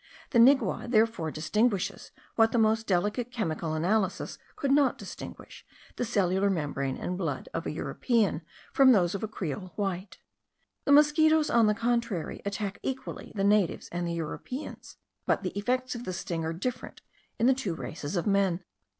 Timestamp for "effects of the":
15.55-16.13